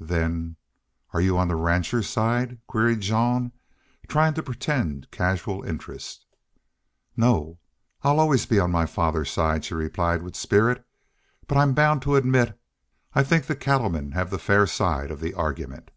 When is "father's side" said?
8.86-9.64